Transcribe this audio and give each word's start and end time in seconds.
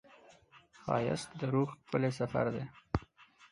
ښایست 0.81 1.29
د 1.39 1.41
روح 1.53 1.69
ښکلی 1.81 2.11
سفر 2.19 2.45
دی 2.55 2.63